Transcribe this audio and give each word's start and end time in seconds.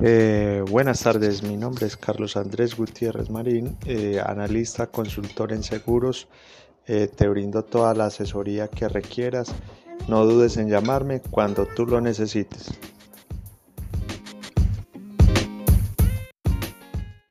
Eh, 0.00 0.62
buenas 0.68 1.00
tardes, 1.00 1.42
mi 1.42 1.56
nombre 1.56 1.86
es 1.86 1.96
Carlos 1.96 2.36
Andrés 2.36 2.76
Gutiérrez 2.76 3.30
Marín, 3.30 3.78
eh, 3.86 4.20
analista, 4.24 4.88
consultor 4.88 5.52
en 5.52 5.62
seguros. 5.62 6.28
Eh, 6.86 7.08
te 7.08 7.26
brindo 7.28 7.64
toda 7.64 7.94
la 7.94 8.06
asesoría 8.06 8.68
que 8.68 8.88
requieras. 8.88 9.54
No 10.06 10.26
dudes 10.26 10.58
en 10.58 10.68
llamarme 10.68 11.22
cuando 11.30 11.66
tú 11.66 11.86
lo 11.86 12.00
necesites. 12.02 12.78